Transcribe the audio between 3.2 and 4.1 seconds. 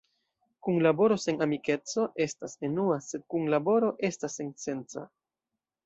kunlaboro